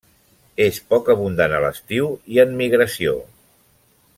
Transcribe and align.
És 0.63 0.79
poc 0.93 1.11
abundant 1.15 1.53
a 1.57 1.59
l'estiu 1.65 2.09
i 2.37 2.41
en 2.45 2.57
migració. 2.63 3.17